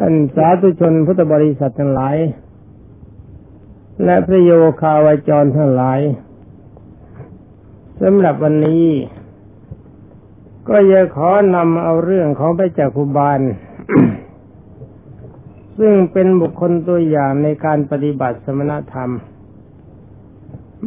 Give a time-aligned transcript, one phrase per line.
[0.00, 2.16] ท่านสาธุชนพุทธบริษัททั้งหลาย
[4.04, 4.50] และพระโย
[4.80, 6.00] คาวาจรทั้งหลาย
[8.02, 8.86] สำหรับวันนี้
[10.68, 13.40] ก็จะขอนำเอาเรื่องของพระจักคุบาล
[15.78, 19.10] ซึ่งเป็นบุคคลตัวอย่างในการปฏิบัติสมณธรรม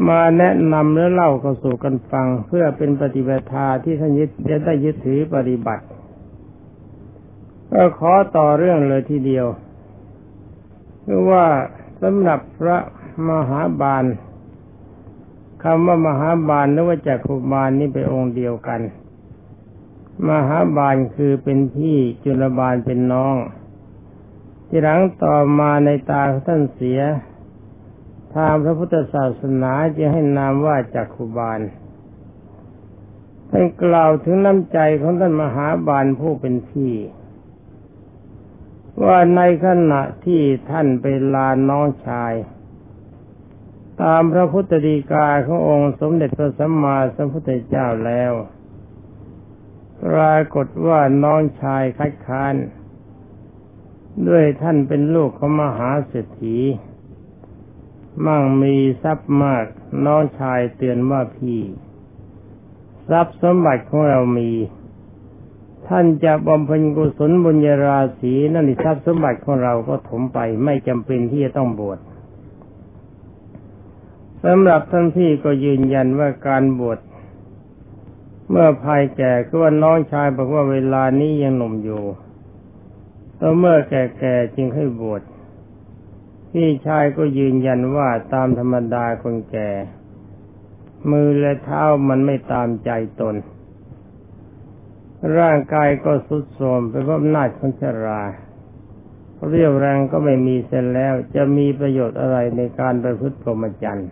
[0.07, 3.45] มาแนะนำและเล่าเข้าสู่กันฟังเพื่อเป็นปฏิบัติ
[3.83, 5.83] ที่ท่านยึดจะได้ยึดถือปฏิบัติ
[7.73, 9.47] ก็ขอต่อเรื่องเลยทีเดียว
[11.05, 11.45] คือว่า
[12.01, 12.77] สำหรับพระ
[13.29, 14.03] มหาบาล
[15.63, 18.81] คำว่ามหาบาลหรือว่าจักรุบาลนี่เป็นองค์เดียวกัน
[20.29, 23.35] มหาบาลคือเป็นพี่จุลบาลเป็นน้อง
[24.67, 26.99] ที่หลังต่อมาในตาท่านเสีย
[28.33, 31.59] ทางพระพุทธศาสนาจะให้นามว่าจักรุบาล
[33.49, 36.93] ท่านกล่าวถึงน้ำใจของท่านมหาบาลผู้เป็นพี่
[39.05, 42.33] ว่าในขณะที่ท่านไปลาน้องชาย
[44.01, 48.33] ตามพระพุทธดีกาขององค์สมเด็จพระสัมมาสัมพุทธเจ้าแล้ว
[50.05, 52.55] ปรากฏว่าน้องชายคัดค้าน
[54.27, 56.57] ด้วยท่านเป็นลูกของมหาเศรษฐี
[58.25, 59.65] มั่งมีทรัพย์มาก
[60.05, 61.59] น้องชายเตือนว่าพี่
[63.09, 64.51] ทรัพย์สมบัติของเรามี
[65.87, 71.99] ท่านจะบำเพ็ญกุศลบุญญาราศีนั่นทรัพย์สมบัติของเราก็ถมไปไม่จำเป็นที่จะต้องบวช
[74.45, 76.99] สำหรับท่านพี่ก็ยืนยันว่าการบวช
[78.49, 82.03] เมื่อภายแก่คือว่าน้องชายบอกว่าเวลานี้ยังหนุ่มอยู่
[83.37, 85.21] แล้วเมื่อแก่ๆจึงให้บวช
[86.51, 89.69] พี่ชายก็ยืนยันว่าตามธรรมดาคนแก่
[91.11, 93.35] มือและเท้ามันไม่ตามใจตน
[95.39, 98.21] ร่างกายก็สุดโทรมเป็นเพราะอำนาจของชรา
[99.49, 104.09] เรียวแรงก็ไม่มีเส้นแล้ว จะมีประโยชน์อะไรในการประพฤติพรหมจรรย์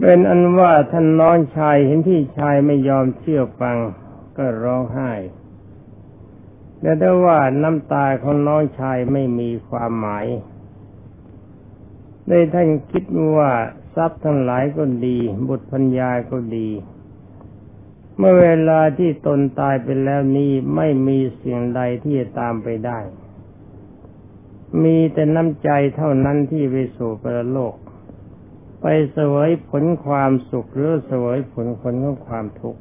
[0.00, 3.76] เป็นอันว่าท่านน้องชายเห็นพี่ชายไม่ยอมเชื่อฟัง
[4.36, 5.12] ก็ร้องไห้
[6.80, 10.26] แต่ได้ว่าน้ำตาของน้องชายไม่มีความหมาย
[12.28, 13.04] ในท่านคิด
[13.36, 13.50] ว่า
[13.94, 15.18] ทรัพย์ทั้งหลายก็ดี
[15.48, 16.68] บุตรพัญญาก็ดี
[18.18, 22.98] เมื่อเวลาที่ตนตายไปแล้วนี้ไม่มีสิ่งใดที่จะตามไปได้
[24.82, 27.74] มีแต่น้ำใจเท่านั้นที่ไปสู่ประโลก
[28.80, 32.80] ไปเสวยผลความสุขหรือเสวยผลผลของความทุกข์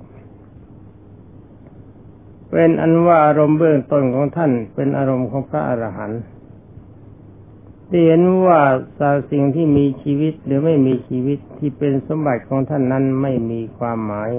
[2.51, 6.21] เป็นอันว่าอารมณ์เบื้องต้นของท่านเป็นอารมณ์ของพระอรหันต์
[8.05, 8.61] เห็นว่า
[8.97, 14.31] สาสิ่งที่มีชีวิตหรือไม่มีชีวิตที่เป็นสมบัติของท่านนั้นไม่มีความหมาย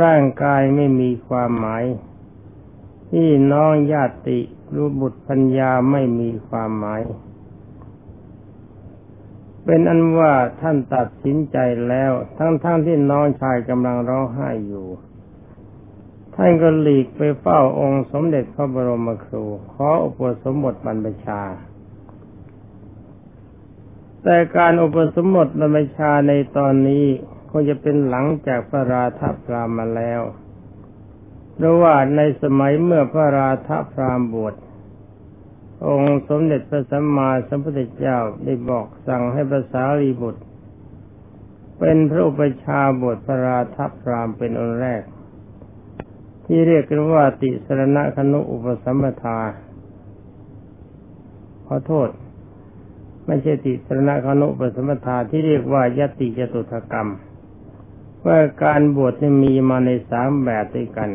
[0.00, 1.84] ร่างกายไม่มีความหมาย
[3.10, 4.40] พี่น้องญาติ
[4.74, 7.02] รู้บุตรพัญญาไม่มีความหมาย
[9.64, 11.56] เป็นอันว่าท่านตัดสินใจ
[11.88, 14.86] แล้ว ทั้งๆทที่น้องชายกำลังร้องไห้อยู่
[16.34, 21.42] ท่านก็หลีกไปเฝ้าองค์สมเด็จพระบรมครู ขออุปสมบทบรรพชา
[24.22, 27.06] แต่การอุปสมบทบรรพชาในตอนนี้
[27.50, 30.22] คงจะเป็นหลังจากพระราธพรามมาแล้ว
[31.54, 34.54] เพราะว่าในสมัยเมื่อพระราธพรามบวช
[35.86, 40.42] องค์สมเด็จพระสัมมาสัมพุทธเจ้าได้บอกสั่งให้ภาษาลีบุตร
[41.78, 45.02] เป็นพระอุปชาบวชพระราธพรามเป็นองค์แรก
[46.44, 49.38] ที่เรียกกันว่าติสรณคนุอุปสัมปทา
[51.66, 52.08] ขอโทษ
[53.26, 57.08] ไม่ใช่ติสรณคนุอุปสัมปทาที่เรียกว่ายติจตุถกรรม
[58.26, 61.10] ว่าการบวชนี่มีมาในสามแบบด้วยกัน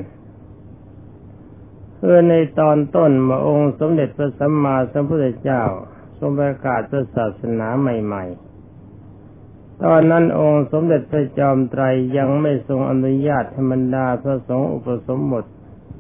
[1.98, 5.62] คือในตอนต้นมาองค์สมเด็จพระสัมมาสัมพุทธเจ้า
[6.18, 11.84] ทรงประกาศพระศาสนาใหม่ ๆ ตอนนั้นองค์สมเด็จพระจอมไตร
[12.18, 15.46] ยังไม่ทรงอนุญาตธรรมดาพระสงฆ์อุปสมบท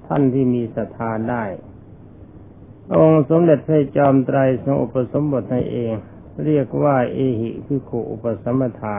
[0.07, 1.43] ท่านที่มีศรัทธาได้
[2.97, 5.93] องค์สมเด็จพระจอมไตรทรงอุปสมบทให้เอง
[6.45, 8.97] เรียกว่าเอหิพิขุอุปสมบทา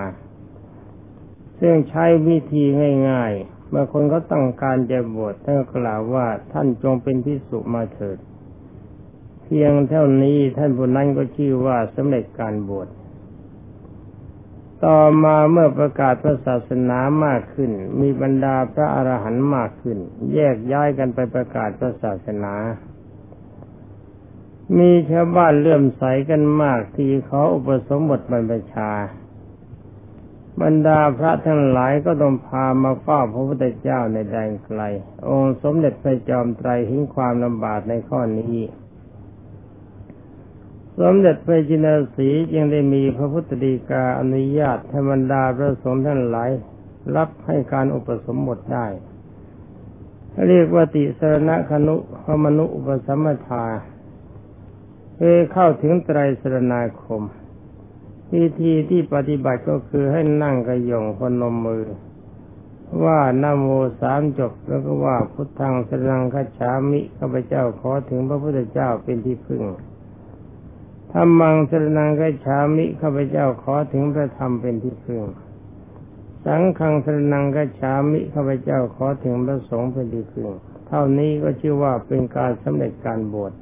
[1.60, 2.64] ซึ่งใช้วิธี
[3.10, 8.18] ง่ายๆ เมื่อคนเขาต้องการจะบวชท่านก็กล่าวว่าท่านจงเป็นพิสุมาเถิด
[9.42, 12.88] เพียงเท่านี้ท่านผู้นั้นก็ชื่อว่าสำเร็จการบวช
[14.84, 17.70] ต่อมาเมื่อประกาศพระศาสนามากขึ้น
[18.00, 19.98] มีบรรดาพระอรหันต์มากขึ้น
[20.34, 22.54] แยกย้ายกันไปประกาศพระศาสนา
[24.78, 28.90] มีชาวบ้านเลื่อมใสกันมากที่เขออุปสมบทบรรพชา
[30.62, 34.80] บรรดาพระทั้งหลายก็ต้องพามาเฝ้าพระพุทธเจ้าในแดนไกล
[35.28, 38.58] องค์สมเด็จพระจอมไตรหิ้งความลำบากในข้อนี้
[41.00, 41.86] สมเด็จพระจิน
[42.16, 46.50] สีจึงได้มีพระพุทธดีกาอนุญาตให้บรรดาพระสงฆ์ท่านหลาย
[47.16, 48.86] รับให้การอุปสมบทได้
[50.48, 53.64] เรียกว่าติสรณคนุพมนุอุปสัมมทา
[55.14, 57.22] เพื่อเข้าถึงไตรสรณาคม
[58.32, 61.84] วิธีที่ปฏิบัติก็คือให้นั่งกระยงพนมมือ
[63.04, 63.66] ว่านโม
[64.00, 69.62] สามจบแล้วก็ว่าพุทธังสรังคัจฉามิข้าพเจ้าขอถึงพระพุทธเจ้าเป็นที่พึ่ง
[71.12, 75.22] ธรรมังสรนังคัจฉามิข้าพเจ้าขอถึงพระธรรมเป็นที่พึ่ง
[76.44, 80.48] สังฆังสรนังคัจฉามิข้าพเจ้าขอถึงพระสงฆ์เป็นที่พึ่ง
[80.88, 83.52] เท่านี้ก็ชื่อว่าเป็นการสำเร็จการบวช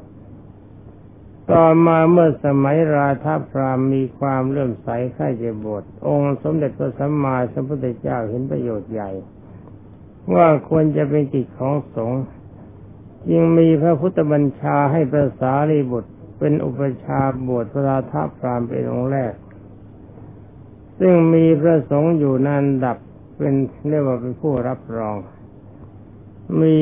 [1.52, 9.10] ต่อมาเมื่อสมัยราธาพรามมีความเลื่อมใสใคร่จะบวชองค์สมเด็จพระสัมมาสัมพุทธเจ้าเห็นประโยชน์ใหญ่
[10.34, 12.22] ว่าควรจะเป็นกิจของสงฆ์
[13.28, 19.34] จึงมีพระพุทธบัญชาให้พระสารีบุตร เป็นอุปชาบวชพระราธาพรามเป็นองค์แรก
[20.98, 22.98] ซึ่งมีพระสงฆ์อยู่นันดับ
[23.38, 23.54] เป็น
[23.88, 25.16] เรียกว่าเป็นผู้รับรอง
[26.60, 26.76] มี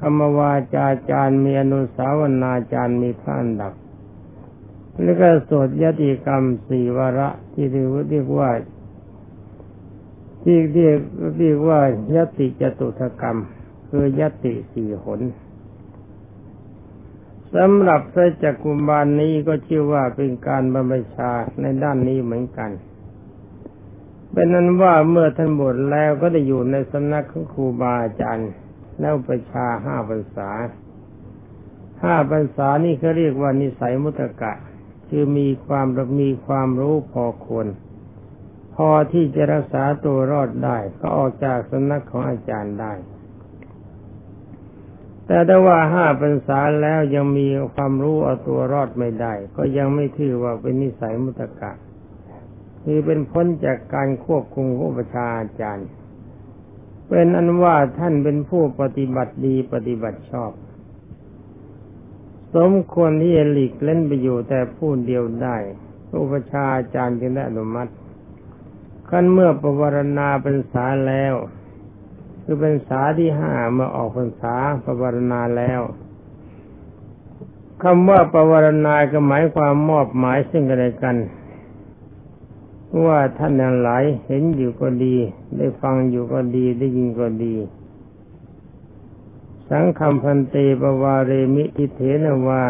[0.00, 3.72] ธรรมวาจาจารย์มีอนุสาวนาจารย์มีพระอันดับ
[5.02, 8.50] แล้วก็สวดยติกรรมสี่วาระที่เรียกว่า
[10.42, 10.98] ที่เรียก
[11.38, 11.80] เรียกว่า
[12.14, 13.38] ยติจตุถกรรม
[13.88, 15.20] คือยติสี่หน
[17.54, 21.30] สำหรับพระจักกุบาลนี้ก็ชื่อว่าเป็นการบรรพชา
[21.60, 22.70] ในด้านนี้เหมือนกัน
[24.32, 28.50] เป็นนั้นว่าเมื่อท่านบวชแล้วก็ได้อยู่ในสำนักของครูบาอาจารย์
[29.00, 30.50] แล้วประชาห้าพรรษา
[32.02, 34.52] ห้าพรรษานี่เขาเรียกว่านิสัยมุตกะ
[35.10, 35.86] คือมีความ
[36.20, 37.66] มีความรู้พอควร
[38.74, 42.92] พอที่จะรักษาตัวรอดได้ ก็ออกจากสำนักของอาจารย์ได้
[45.26, 51.72] แต่ถ้าว่าห้าพรรษาแล้วยังมีความรู้เอาตัวรอดไม่ได้ ก็ยังไม่ถือว่าเป็นนิสัยมุตกะ
[52.82, 55.88] คือเป็นพ้นจากการควบคุมของประชาอาจารย์
[57.08, 60.52] เป็นอันว่าท่านเป็นผู้ปฏิบัติดีปฏิบัติชอบ
[62.54, 65.56] สมควรที่จะหลีกเล่นไปอยู่แต่ผู้เดียวได้
[66.20, 67.92] อุปชาอาจารย์จึงได้อนุมัติ
[69.08, 71.34] ขั้นเมื่อประวรณาเป็นสาแล้ว
[72.42, 74.54] คือเป็นสาที่ห้าเมื่อออกพรรษา
[74.84, 75.80] ประวรณาแล้ว
[77.82, 81.16] คำว่าประวรณาก็หมายความมอบหมายซึ่งกันและกัน
[83.06, 85.16] ว่าท่านทั้งหลายเห็นอยู่ก็ดี
[85.56, 87.54] ได้ฟังอยู่ก็ดีได้ยินก็ดี
[89.70, 92.62] สังคำพันเตปวาเรมิทิเถนวา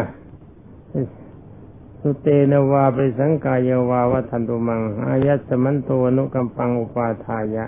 [1.99, 7.65] สุเตนวาไปสังกายวาวัฒนตุมัง อายัสมันโตนุกัมปังอุปาทายะ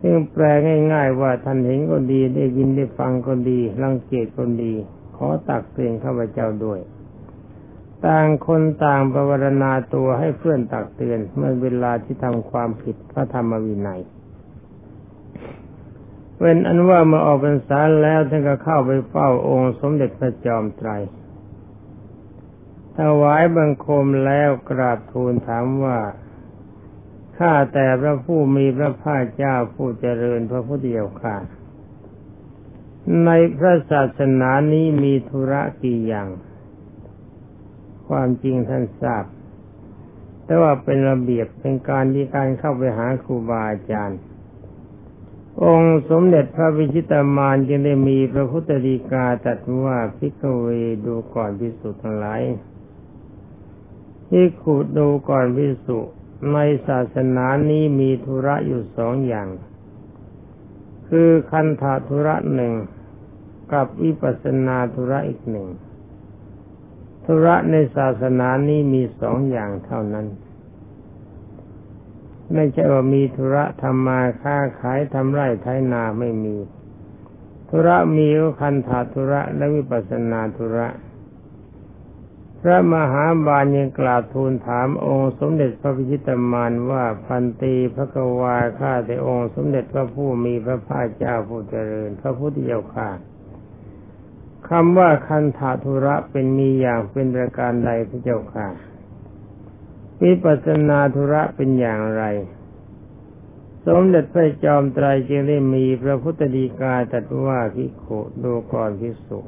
[0.00, 0.44] ซึ่งแปล
[0.92, 4.72] ง่ายๆว่าท่านเห็นก็ดีได้ยินได้ฟังก็ดีรังเกียจก็ดี
[5.16, 6.80] ขอตักเตือนข้าพเจ้าด้วย
[8.06, 14.00] ต่างคนต่างประวรณาตัวให้เพื่อนตักเตือนเมื่อเวลาที่ทำความผิดพระธรรมวินัย
[16.38, 20.90] เป็นอันว่ามื่ออกพรรษาแล้วท่านก็เข้าไปเฝ้าองค์สมเด็จพระจอมไตร
[22.96, 25.98] ถวายบังคมแล้วกราบทูลถามว่า
[27.38, 31.36] ข้าแต่พระผู้มีพระภาคเจ้าผู้เจริญพระพุทธเจ้าค่ะ
[33.24, 36.28] ในพระศาสนานี้มีธุระกี่อย่าง
[38.08, 39.24] ความจริงท่านทราบ
[40.44, 44.18] แต่ว่าเป็นระเบียบเป็นการที่การเข้าไปหาครูบาอาจารย์
[45.64, 50.66] องค์สมเด็จพระวิชิตามานจึงได้มีพระพุทธดีกาตัดว่าพิกเว
[51.06, 52.42] ดูก่อนพิสุทั้งหลาย
[54.28, 55.98] พิขูดดูก่อนพิสุ
[56.52, 59.48] ในศาสนานี้มีธุระอยู่สองอย่าง
[61.08, 62.74] คือคันธาธุระหนึ่ง
[63.72, 65.68] กับวิปัสนาธุระอีกหนึ่ง
[67.24, 70.26] ธุระในศาสนานี้มีสองอย่างเท่านั้น
[72.54, 76.56] ไม่ใช่ว่ามีธุระทำมาค้าขายทำไร่ไถนาไม่มี
[77.68, 80.88] ธุระมีก็คันถาธุระและวิปัสนาธุระ
[82.60, 93.08] พระมหาบาลยังกราบทูลถามองค์สมเด็จพระพิชิตมานว่าพันตีพระกวาข้าแต่องค์สมเด็จพระผู้มีพระภาคเจ้าผู้เจริญ พระพุทธเจ้าข้า
[94.68, 98.68] คำว่าคันธาธุระเป็นมีอย่างเป็นประการใดพระเจ้าค่ะ
[100.22, 102.24] วิปัสนาธุระเป็นอย่างไร
[103.86, 108.04] สมเด็จพระจอมไตรจึงได้มีพระพุทธดีกาตรัสว่าพิโค
[108.42, 109.40] ดูก่อนพิสุ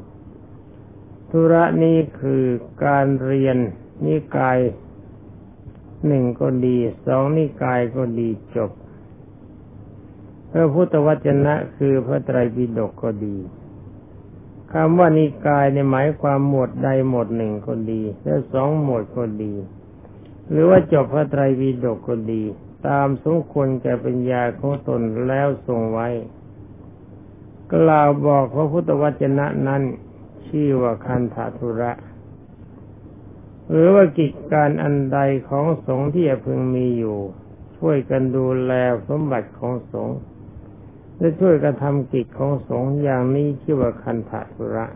[1.31, 2.45] ธุระนี้คือ
[2.85, 3.57] การเรียน
[4.05, 4.59] นิกาย
[6.07, 8.71] หนึ่งก็ดีสองนิกายก็ดีจบ
[10.53, 13.37] พระพุทธวจนะคือพระไตรปิฎกก็ดี
[14.73, 19.53] คำว่านิกายในหมายความหมวดใดหมวดหนึ่งก็ดี และสองหมวดก็ดี
[20.51, 22.43] หรือว่าจบพระไตรปิฎกก็ดี
[22.89, 26.09] ตามสมควรแก่ปัญญาของตนแล้วทรงไว้
[27.75, 29.83] กล่าวบอกพระพุทธวจนะนั้น
[30.47, 31.93] ชื่อว่าคันธทุระ
[33.71, 37.19] หรือว่ากิจการอันใดของสงฆ์ที่พึงมีอยู่
[37.79, 38.73] ช่วยกันดูแล
[39.09, 40.19] สมบัติของสงฆ์
[41.19, 44.87] และช่วยกระทำกิจของสงฆ์อย่างนี้ชื่อว่าคันธทุระ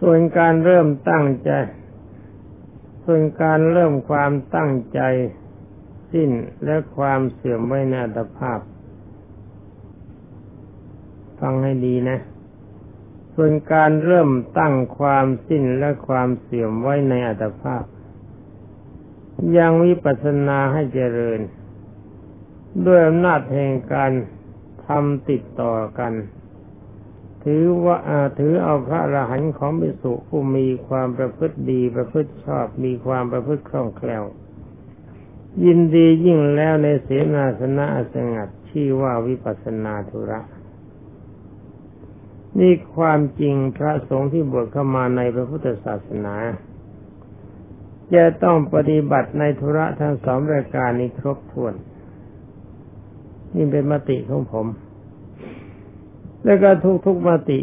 [0.00, 1.50] ส่วนการเริ่มตั้งใจ
[3.10, 5.00] ส่วนการเริ่มความตั้งใจ
[6.12, 6.30] สิ้น
[6.64, 8.58] และความเสื่อมไว้ในอัตภาพ
[11.40, 12.18] ฟังให้ดีนะ
[13.34, 17.82] ส่วนการเริ่มตั้งความสิ้นและความเสื่อมไว้ในอัตภาพ
[19.56, 21.40] ยังวิปัสสนาให้เจริญ
[22.86, 24.12] ด้วยอำนาจแห่งการ
[24.86, 26.12] ทำติดต่อกัน
[27.50, 27.98] ถือว่า
[28.38, 34.24] ถือเอาพระอรหันต์ของบิสุผู้มีความประพฤติดีประพฤติชอบมีความประพฤติคล่องแคล่ว
[35.64, 40.40] ยินดียิ่งแล้วในเสนาสนะสงัดชื่อว่าวิปัสนาธุระ
[42.58, 46.34] นี่ความจริงพระสงฆ์ที่บวชเข้ามาในพระพุทธศาสนา
[48.14, 51.74] จะต้องปฏิบัติในธุระทั้งสองรายการนี้ครบถ้วน
[53.54, 54.66] นี่เป็นมติของผม
[56.48, 56.70] แล้วก็
[57.06, 57.60] ทุกๆมติ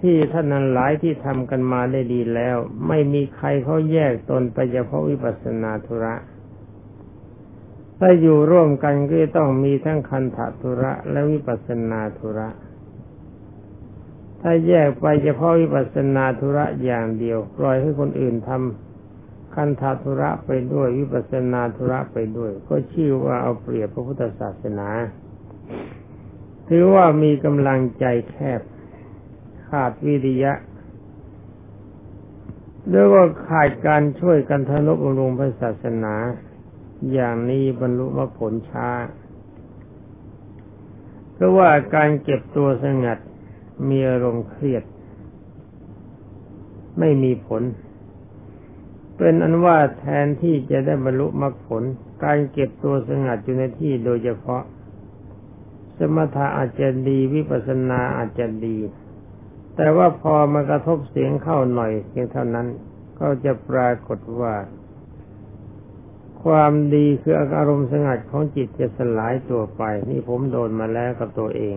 [0.00, 2.56] ที่ท่านนั้นหลายที่ทำกันมาได้ดีแล้ว
[2.88, 6.14] ไม่มีใครเขาแยกตนไปเฉพาะวิปัสสนาธุระ
[7.98, 12.48] ถ้าอยู่ร่วมกันก็ต้องมีทั้งคันธทุระและวิปัสสนาธุระ
[14.40, 24.88] ถ้าแยกไปเฉพาะวิปัสสนาธุระอย่างเดียวปล่อยให้คนอื่นทำคันธาธุระไปด้วยวิปัสนาธุระไปด้วย ก็ชื่อว่าเอาเปรียบพระพุทธศาสนา
[26.68, 28.60] ถือว่ามีกำลังใจแคบ
[29.66, 30.52] ขาดวิริยะ
[32.92, 36.14] ด้วยว่าขาดการช่วยกันทนุบำรุงพระศาสนา
[37.12, 38.88] อย่างนี้บรรลุมรรคผลช้า
[41.32, 43.18] เพราะว่าการเก็บตัวสงัด
[43.88, 44.84] มีอารมณ์เครียด
[46.98, 47.62] ไม่มีผล
[49.16, 51.82] เป็นอันว่าแทนที่จะได้บรรลุมรรคผล
[52.24, 54.62] การเก็บตัวสงัดอยู่ในที่โดยเฉพาะ
[55.98, 58.78] สมถะอาจจะดีวิปัสนาอาจจะดี
[59.76, 62.66] แต่ว่าพอมากระทบเสียงเข้าหน่อยเพียงเท่านั้น
[63.20, 64.54] ก็จะปรากฏว่า
[66.42, 71.76] ความดีคืออารมณ์สงัดของจิตจะสลายตัวไป นี่ผมโดนมาแล้วกับตัวเอง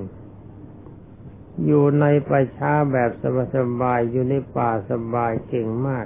[1.66, 3.12] อยู่ในป่าช้าแบบ
[3.56, 6.06] สบายๆอยู่ในป่าสบายเก่งมาก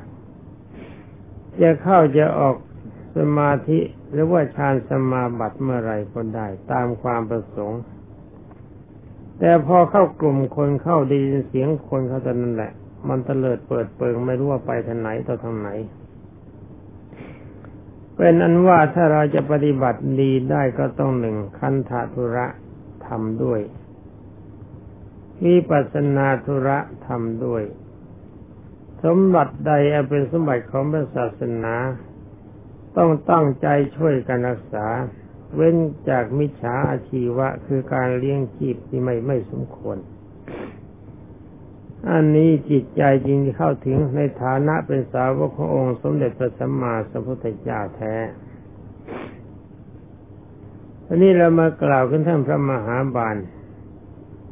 [1.62, 2.55] จะเข้าจะออก
[3.17, 3.79] สมาธิ
[4.12, 7.81] หรือว่าฌานสมาบัติเมื่อไรก็ได้ตามความประสงค์
[9.39, 12.72] แต่พอเข้ากลุ่มคนเข้าดีเสียงคนเขาตอนนั้นแหละ
[13.08, 15.70] มันเตลิดเปิดเปิงไม่รู้ว่าไปทางไหนต่อทางไหน
[18.15, 22.46] เป็นอันว่าถ้าเราจะปฏิบัติดีได้ก็ต้องหนึ่งคันธาธุระ
[23.08, 23.60] ทำด้วย
[25.46, 26.77] วิปัสนาธุระ
[27.08, 27.63] ทำด้วย
[29.04, 29.72] สมบัติใด
[30.10, 31.75] เป็นสมบัติของพระศาสนา
[32.98, 34.86] ต้องตั้งใจช่วยกันรักษา
[35.56, 35.76] เว้น
[36.10, 39.98] จากมิจฉาอาชีวะ คือการเลี้ยงชีพที่ไม่ไม่สมควร
[42.12, 48.16] อันนี้จิตใจจริงเข้าถึงในฐานะเป็นสาวกขององค์สมเด็จพระสัมมาสัมพุทธเจ้าแท้
[51.08, 53.38] อันนี้เรามากล่าวขึ้นท่านพระมหาบาล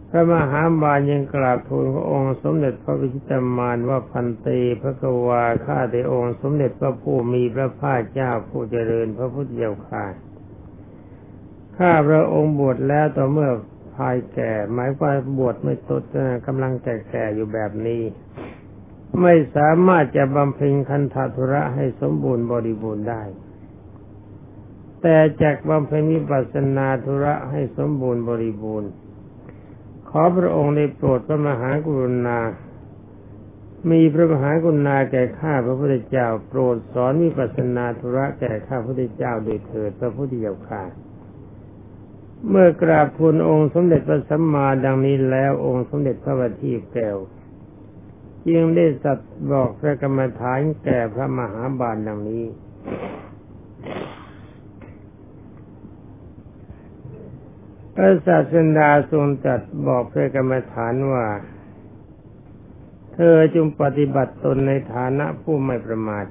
[0.09, 10.05] พระมหาบาลยังกราบทูลพระองค์สมเด็จพระวิชิตามานว่าพันตีพระกวาข้าแต่องค์ สมเด็จพระผู้มีพระภาคเจ้าผู้เจริญพระพุทธเจ้าข่า
[11.77, 13.51] ข้าพระองค์บวชแล้วต่อเมื่อ
[13.95, 16.03] ภายแก่ หมายว่าบวชไม่ตด
[16.47, 18.01] กำลังแก่ๆอยู่แบบนี้
[19.21, 23.23] ไม่สามารถจะบำเพ็ญคันธทุระให้สมบูรณ์บริบูรณ์ได้
[25.01, 28.89] แต่จากบำเพ็ญวิปัสสนาธุระให้สมบูรณ์บริบูรณ์
[30.09, 32.39] ขอพระองค์ได้โปรดพระมหากรุณา
[33.91, 40.83] มีพระมหากรุณาแก่ข้าพระพุทธเจ้า โปรดสอนวิปัสสนาธุระแก่ข้าพระพุทธเจ้าโดยเถิดพระพุทธเจ้าค่ะ
[42.49, 47.17] เมื่อกราบทูลองค์สมเด็จพระสัมมาดังนี้แล้วองค์สมเด็จพระบัณฑิตแก้ว
[48.47, 52.45] จึงได้สัตว์บอกพระกรรมฐานแก่พระมหาบาลดังนี้
[57.95, 61.25] พระศาสดาทรงจัดบอกพระกรรมฐานว่า
[63.13, 66.25] เธอจงปฏิบัติตนในฐานะผู้ไม่ประมาท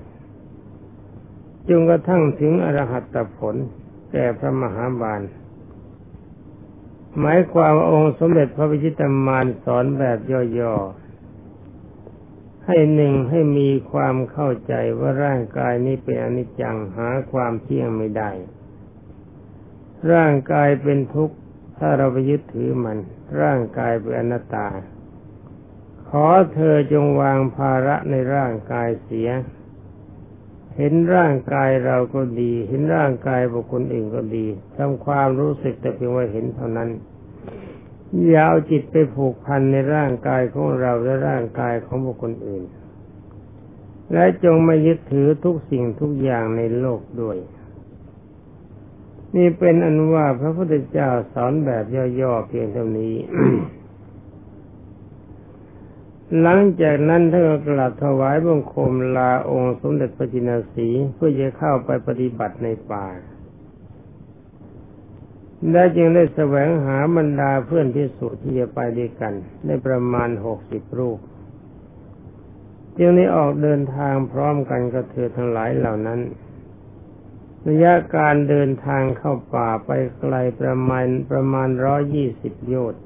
[1.69, 3.55] จนกระทั่งถึงอรหัตผล
[4.13, 5.21] แก่พระมหาบาล
[7.19, 10.19] หมายความองค์สมเด็จพระวิชิตามานสอนแบบ
[10.59, 18.31] ย่อๆ ให้หนึ่งให้มีความเข้าใจว่าร่างกายนี้เป็นอนิจจังหาความเที่ยงไม่ได้
[20.13, 21.37] ร่างกายเป็นทุกข์
[21.79, 22.99] ถ้าเราไปยึดถือมัน
[23.41, 24.69] ร่างกายเป็นอนัตตา
[26.09, 29.29] ขอเธอจงวางภาระในร่างกายเสีย
[30.77, 36.91] เห็นร่างกายเราก็ดี เห็นร่างกายบุคคลอื่นก็ดีทำความรู้สึกแต่เพียงว่าเห็นเท่านั้น
[38.29, 42.65] อย่าเอาจิตไปผูกพันในร่างกายของเราและร่างกายของบุคคลอื่น
[44.13, 47.37] และจงไม่ยึดถือทุกสิ่งทุกอย่างในโลกด้วย
[49.37, 51.85] นี่เป็นอันว่าพระพุทธเจ้าสอนแบบ
[52.21, 53.15] ย่อๆเพียงเท่านี้
[56.41, 63.07] หลังจากนั้นท่านก็กลับถวายบังคมลาองค์สมเด็จพระจินสีเพื่อจะเข้าไปปฏิบัติในป่า
[65.71, 69.35] และจึงได้แสวงหาบรรดาเพื่อนที่สุที่จะไปด้วยกัน
[69.67, 71.19] ได้ประมาณหกสิบรูป
[72.99, 76.21] จึงได้ออกเดินทางพร้อมกันกับเธอทั้งหลายเหล่านั้น
[77.69, 83.02] ระยะการเดินทางเข้าป่าไปไกลประมาณประมาณร้อยี่สิบโยชน์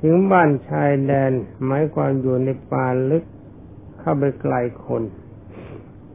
[0.00, 1.32] ถึงบ้านชายแดน
[1.64, 3.24] หมายความอยู่ในป่าลึก
[4.00, 5.02] เข้าไปไกลคน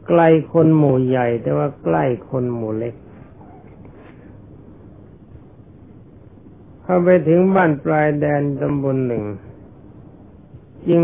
[0.08, 0.22] ไกล
[0.52, 2.96] คนหมู่ใหญ่ แต่ว่าใกล้คนหมู่เล็ก
[6.84, 9.24] เข้าไปถึงบ้านปลายแดนตำบลหนึ่ง
[10.90, 11.04] จึง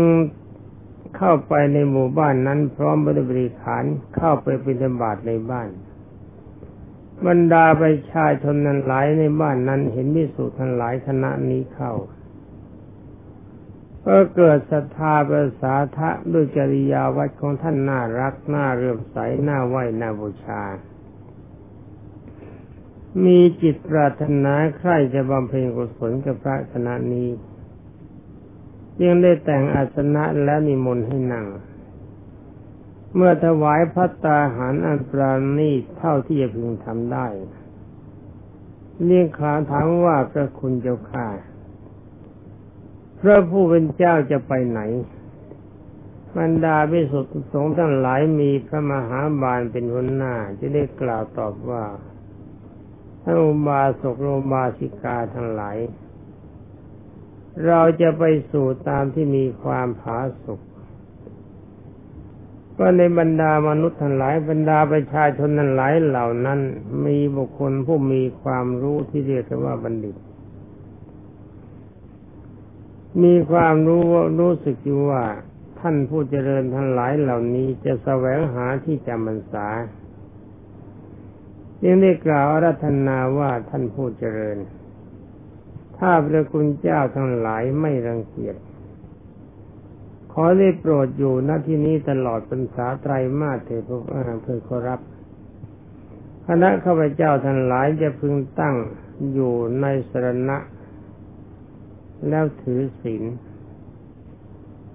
[1.16, 3.08] เข้าไปในหมู่บ้านนั้น พร้อมบ
[3.40, 3.84] ริขาร
[4.16, 5.68] เข้าไปเป็นธบาตในบ้าน
[7.26, 11.92] บรรดาประชาชนนั้นหลายในบ้านนั้นเห็นมิสุทั้งหลายคณะนี้เข้า
[14.06, 19.16] ก็เกิดศรัทธาประสาทะด้วยจริยาวัดของท่านน่ารักน่าเรื่มใส
[19.48, 20.62] น่าไหวน่าบูชา
[23.24, 27.28] มีจิตปรารถนาใคร่จะบำเพ็ญกุศลกับพระคณะนี้
[29.02, 31.46] ยังได้แต่งอาสนะและนิมนต์ให้นั่ง
[33.14, 37.26] เมื่อถวายพัตตาหารอันปราณีเท่าที่จะพึงทำได้
[39.04, 41.26] เรียกขาถามว่าพระคุณเจ้าข้า
[43.20, 44.80] พระผู้เป็นเจ้าจะไปไหน
[46.38, 51.84] บรรดาพิสุทธิสงฆ์ทั้งหลายมีพระมหาบาลเป็นหัวหน้าจะได้กล่าวตอบว่า
[53.22, 55.76] ท่านอุบาสกโรบาสิกาทั้งหลาย
[57.66, 60.60] เราจะไปสู่ตามที่มีความผาสุก
[62.78, 66.60] ก็ในบรรดามนุษย์ทั้งหลายบรรดาประชาชนทั้งหลายเหล่านั้น
[67.04, 70.16] มีบุคคลผู้มีความรู้ที่เรียกว่าบัณฑิต
[73.22, 74.02] มีความรู้
[74.40, 75.24] รู้สึกอยู่ว่า
[75.80, 79.66] ท่านผู้เจริญทั้งหลายเหล่านี้จะแสวงหาที่จำพรรษา
[81.82, 84.58] จึงได้กล่าวรัธนาว่าท่านผู้เจริญ
[85.98, 88.56] ถ้าพระคุณเจ้าทั้งหลายไม่รังเกียจ
[90.32, 95.00] ขอได้โปรดอยู่ณที่นี้ตลอดพรรษาไตรมาสเถิดเพื่อขอรับ
[96.46, 98.76] คณะข้าพเจ้าทั้งหลายจะพึงตั้ง
[99.32, 100.56] อยู่ในสรณะ
[102.28, 103.22] แล้วถือศีล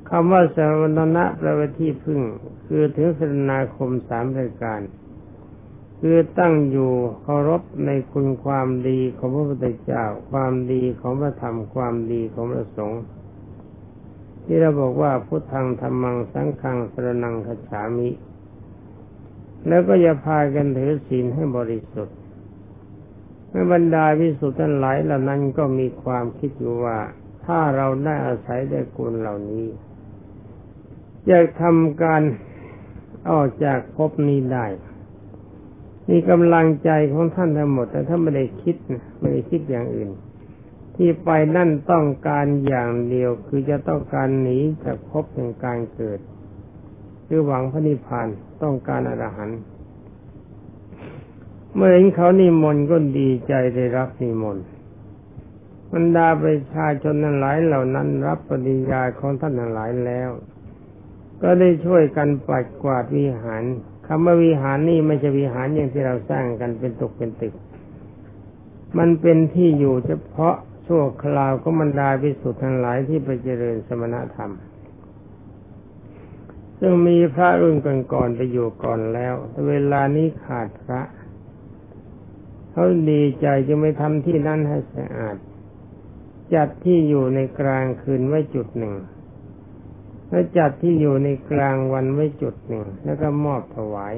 [0.09, 0.57] คำว่าส
[0.97, 2.19] มณะแปลว่าที่พึ่ง
[2.65, 4.81] คือถึงสนาคมสามรายการ
[5.99, 13.03] คือตั้งอยู่เคารพในคุณความดีของพระพุทธเจ้า ความดีของพระธรรมความดีของพระสงฆ์
[14.43, 18.09] ที่เราบอกว่าพุทธังธรรมังสังฆังสรนังขฉามิ
[19.67, 22.17] แล้วก็อย่าพากันถือศีลให้บริสุทธิ์
[23.53, 26.97] เมื่อบรรดาวิสุทธิ์ทั้งหลายเหล่านั้นก็มีความคิดอยู่ว่า
[27.45, 29.65] ถ้าเราได้อาศัยได้กุลเหล่านี้
[31.29, 32.21] จะทำการ
[33.29, 34.65] ออกจากภพนี้ได้
[36.09, 38.75] มีกำลังใจของท่านทั้งหมด แต่ถ้าไม่ได้คิด
[39.19, 40.09] ไม่ได้คิดอย่างอื่น
[40.95, 46.19] ที่ไปนั่นต้องการอย่างเดียวคือจะต้องการหนีจากภพแห่งการเกิด
[47.27, 48.27] คือหวังพระนิพพาน
[48.63, 49.59] ต้องการอรหันต์
[51.75, 54.65] เมื่อเห็นเขานิมนต์ก็ดีใจได้รับนิมนต์
[55.93, 60.29] บรรดาประชาชนนั้นหลายเหล่านั้นรับปฏิญาของท่านทั้งหลายแล้ว
[61.41, 63.63] ก็ได้ช่วยกันปัดกวาดวิหาร
[64.07, 67.53] คำว่าวิหารนี่ไม่ใช่วิหารอย่างที่เราสร้างกันเป็นตกเป็นตึก
[68.97, 70.55] มันเป็นที่อยู่เฉพาะ
[70.87, 74.51] ชั่วคราวก็บรรดาพิสุทธิ์ทั้งหลายที่ไปเจริญสมณธรรม
[76.79, 77.75] ซึ่งมีพระรุ่น
[78.13, 81.01] ก่อนๆไปอยู่ก่อนแล้วแต่เวลานี้ขาดพระ
[82.73, 85.35] เขาดีใจจะไม่ทำที่นั่นให้สะอาด
[86.55, 88.93] จัดที่อยู่ในกลางคืนไว้จุดหนึ่ง
[90.29, 94.13] แล้วจัดที่อยู่ในกลางวันไว้จุดหนึ่ง แล้วก็มอบถวาย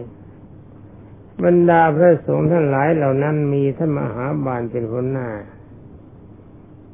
[1.43, 5.29] บรรดาพระสงฆ์ทั้งหลายเหล่านั้นมีท่านมหาบาลเป็นคนหน้า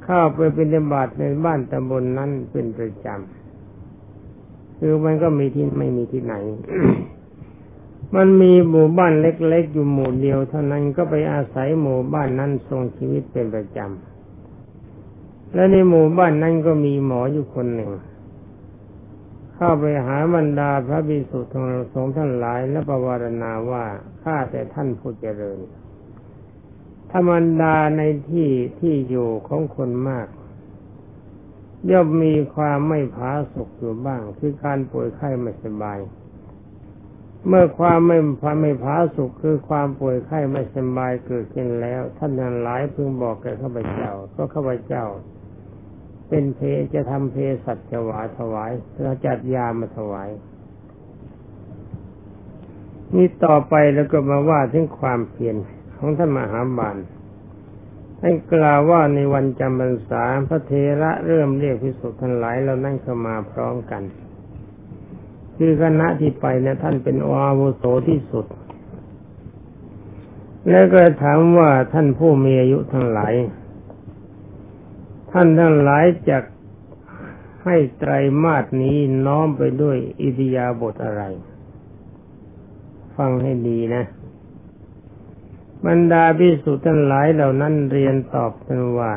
[0.03, 6.35] เข้าไปเป็นบาตในบ้านตำบลนนั้นเป็นประจำคือมันก็มีที่ไม่มีที่ไหน
[8.15, 17.91] มันมีหมู่บ้านเล็ก ๆ อยู่หมู่เดียวเท่านั้นก็ไปอาศัยหมู่บ้านนั้นทรงชีวิตเป็นประจำ และในหมู่บ้านนั้นก็มีหมออยู่คนหนึ่ง
[19.55, 21.53] เข้าไปหาบรรดาพระบิสุทธิ์
[21.93, 23.85] สงฆ์ทั้งหลายและประวารณาว่า
[24.23, 25.59] ข้าแต่ท่านผู้เจริญ
[27.11, 30.27] ธรรมดาในที่ที่อยู่ของคนมาก
[31.91, 35.99] ย่อมมีความไม่ผาสุกอยู่บ้างคือการป่วยไข้ไม่สบาย
[37.47, 45.05] เมื่อความไม่ความไม่ผาสุกคือความป่วยไข้ไม่สบายเกิดขึ้นแล้ว ท่านทั้งหลายพึงบอกแก่ข้าพเจ้าก็ข้าพเจ้า
[46.27, 46.59] เป็นเพ
[46.93, 50.29] จะทำเพสัจวาถวายเราจัดยามาถวาย
[53.15, 55.55] นี่ต่อไปแล้วก็มาว่าถึงความเพียร
[55.97, 56.97] ของท่านมหาบาล
[58.19, 64.03] ท่านกล่าวว่าในวันจำพรรษาพระเทระเริ่มเรียกพิสุทธิ์ทั้งหลายเรานั่งเข้ามาพร้อมกัน
[65.57, 68.45] คือคณะที่ไปเนี่ยท่านเป็นอาวุโสที่สุด
[70.69, 73.33] แล้วก็ถามว่าท่านผู้มีอายุทั้งหลาย
[75.31, 76.37] ท่านทั้งหลายจะ
[77.63, 78.11] ให้ไตร
[78.43, 81.23] มาสนี้น้อมไปด้วยอิทยาบทอะไร
[83.15, 84.03] ฟังให้ดีนะ
[85.85, 89.13] บรรดาพิสุทั้งหลายเหล่านั้นเรียนตอบกันว่า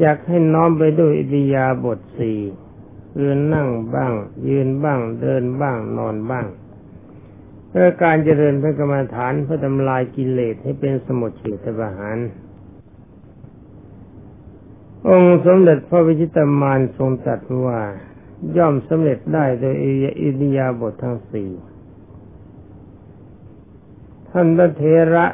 [0.00, 2.40] อยากให้น้อมไปด้วยอิทยาบทสี่
[3.14, 4.12] เรือนั่งบ้าง
[4.48, 6.46] ยืนบ้าง เดินบ้างนอนบ้าง
[7.68, 12.18] เพื่อการเจริญพระกรรมฐานเพื่อทำลายกิเลสให้เป็นสมุทเฉทประหาร
[15.08, 17.80] องค์สมเด็จพระวิชิตามานทรงตรัสว่า
[18.56, 19.74] ย่อมสำเร็จได้โดย
[20.20, 21.50] อิริยาบททั้งสี่
[24.30, 24.82] ท่านพระเท
[25.14, 25.26] ระ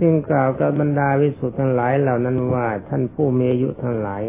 [0.00, 4.22] จึงกล่าวกับบรรดาวิสุทธ์ทั้งหลายเหล่านั้นว่าท่านผู้มีอายุทั้งหลาย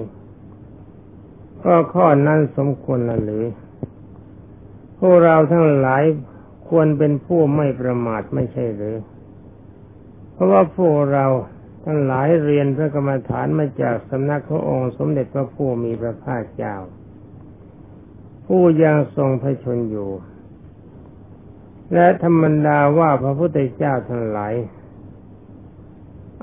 [1.63, 3.45] ก็ข้อนั้นสมควรละหรือ
[4.99, 6.03] พวกเราทั้งหลาย
[6.67, 8.97] ควรเป็นผู้ไม่ประมาทไม่ใช่หรือ
[10.33, 11.25] เพราะว่าพวกเรา
[11.85, 16.75] ทั้งหลายเรียนพระกรรมฐานมาจากสำนักขององค์ สมเด็จพระผู้มีพระภาคเจ้า
[18.45, 20.11] ผู้ยังทรงพระชนอยู่
[21.93, 24.53] และธรรมดาว่าพระพุทธเจ้าทั้งหลาย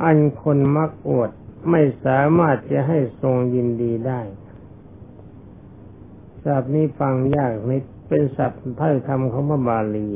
[0.02, 1.30] อันคนมักอวด
[1.70, 4.20] ไม่สามารถจะให้ทรงยินดีได้
[6.44, 10.06] ศัพท์นี้ฟังยากนิดเป็นศัพท์ถ้อยคำของพระบาลี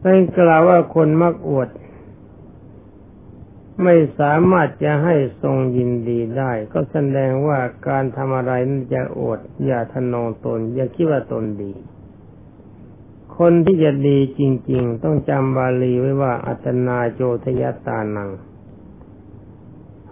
[0.00, 1.68] เป็นกล่าวว่าคนมักอวด
[3.82, 11.72] ไม่สามารถจะให้ทรงยินดีได้ ก็แสดงว่าการทำอะไรนั้นจะอด อย่าทนองตน อย่าคิดว่าตนดี
[13.38, 14.40] คนที่จะดีจ
[14.70, 18.30] ริง ๆ ต้องจำบาลีไว้ว่า อัตนาโจทยตานัง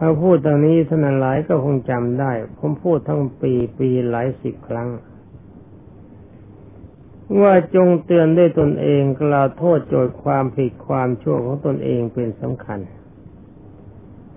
[0.00, 4.88] พอพูดตรงนี้ท่านหลายก็คงจำได้ ผมพูดทั้งปีปีหลายสิบครั้ง
[7.40, 12.78] ว่าจงเตือนด้วยตนเองกล่าวโทษโจทย์ความผิดความชั่วของตนเองเป็นสำคัญ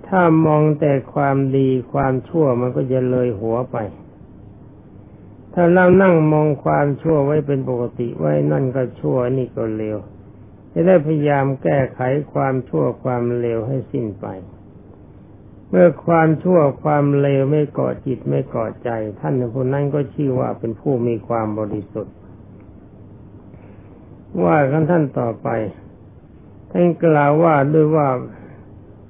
[0.07, 3.77] ถ้ามองแต่ความดีความชั่วมันก็จะเลยหัวไป
[5.53, 9.97] ถ้าเรานั่งมองความชั่วไว้เป็นปกติไว้นั่นก็ชั่วนี่ก็เลว
[10.73, 11.99] จะได้พยายามแก้ไข
[12.33, 14.27] ความชั่วความเลวให้สิ้นไป
[15.73, 22.15] เมื่อความชั่วความเลวไม่เกาะจิตไม่เกาะใจ ท่านผู้นั้นก็ชื่อว่าเป็นผู้มีความบริสุทธิ์
[24.45, 25.49] ว่ากันท่านต่อไป
[26.71, 28.09] ท่านกล่าวว่าด้วยว่า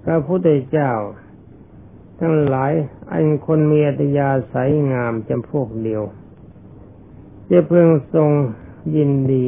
[0.04, 0.92] พระพุทธเจ้า
[2.20, 2.74] ทั้งหลาย
[3.12, 6.04] อันคนมีอัตยาสายงามจำพวกเดียว
[7.50, 8.30] จะเพิ่งทรง
[8.96, 9.46] ยินดี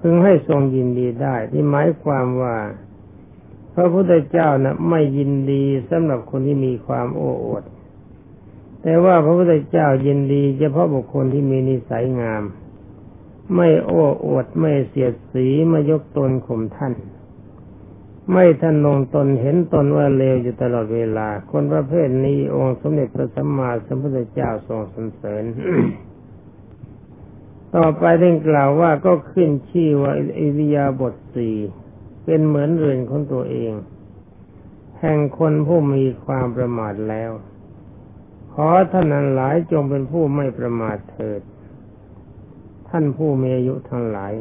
[0.00, 2.56] พึงให้ทรงยินดีได้ ที่หมายความว่า
[3.74, 7.64] พระพุทธเจ้านะไม่ยินดีสำหรับคนที่มีความโอ้อวด
[8.82, 12.42] แต่ว่าพระพุทธเจ้ายินดีเฉพาะบุคคลที่มีนิสัยงาม
[13.54, 16.94] ไม่โอ้อวดไม่เสียดสีไม่ยกตนข่มท่าน
[18.32, 25.44] ไม่ท่านงตนเห็นตนว่าเลวอยู่ตลอดเวลา คนประเภทนี้องค์สมเด็จพระสัมมาสัมพุทธเจ้าทรงสรรเสริญ
[27.74, 31.56] ต่อไปได้กล่าวว่าก็ขึ้นชื่อว่าอิริยาบถสี่
[32.24, 33.72] เป็นเหมือนเรือนของตัวเอง
[35.00, 37.30] แห่งคนผู้มีความประมาทแล้ว
[38.52, 41.40] ขอท่านนั้นหลายจงเป็นผู้ไม่ประมาทเถิด
[42.88, 44.32] ท่านผู้มีอายุทั้งหลาย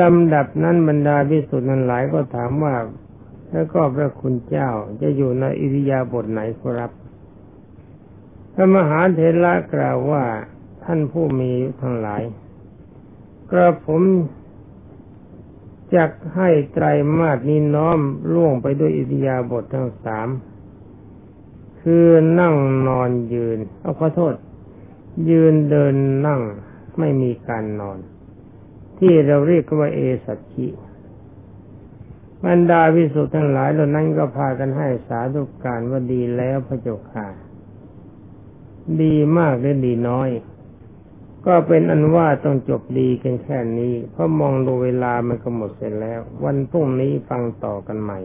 [0.00, 2.74] ลำดับนั้นบรรดาพิสุทธิ์นั้นหลายก็ถามว่า
[3.50, 4.70] แล้วก็พระคุณเจ้า
[5.02, 6.90] จะอยู่ในอิริยาบถไหนครับ
[8.54, 10.24] พระมหาเถระกล่าวว่า
[10.84, 12.22] ท่านผู้มีทั้งหลาย
[13.50, 14.02] กระผม
[15.96, 16.86] จักให้ไตร
[17.18, 18.00] มาสนี้น้อม
[18.32, 20.28] ล่วงไปด้วยอิทยาบททั้งสาม
[21.80, 22.06] คือ
[22.40, 22.54] นั่ง
[22.88, 24.34] นอนยืน เอาขอโทษ
[25.30, 25.94] ยืนเดิน
[26.26, 26.40] นั่ง
[26.98, 27.98] ไม่มีการนอน
[28.98, 30.68] ที่เราเรียกว่าเอสัชิ
[32.44, 37.26] บรรดาวิสุทธ์ทั้งหลายเหล่านั้นก็พากันให้สาธุการว่าดีแล้วพระเจ้าค่ะ
[39.02, 40.28] ดีมากหรือดีน้อย
[41.46, 48.20] ก็เป็นอันว่าต้องจบดีกันแค่นี้ เพราะมองดูเวลามันก็หมดเสร็จแล้ว วันพรุ่งนี้ฟังต่อกันใหม่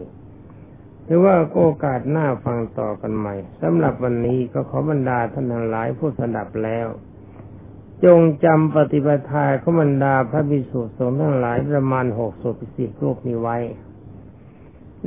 [1.04, 6.86] หรือว่าโอกาสหน้าฟังต่อกันใหม่สำหรับวันนี้ก็ขอบรรดาท่านทั้งหลายผู้สดับแล้ว
[8.04, 13.56] จงจำปฏิปทาขบรรดาพระบิสุสงฆ์ทั้งหลายประมาณหกสิบสิบรูปนี้ไว้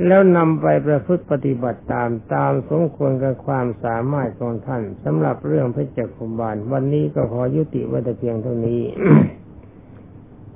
[0.06, 8.82] แล้วนำไปประพฤติปฏิบัติตามตามสมควรกับความสามารถของท่านสำหรับเรื่องพระจักรุบาล วันนี้ก็ขอยุติไว้แต่เพียงเท่านี้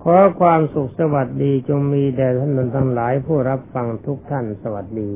[0.03, 5.11] ขอความสุขสวัสดีจงมีแด่ท่านทั้งหลายผู้รับฟังทุกท่านสวัสดี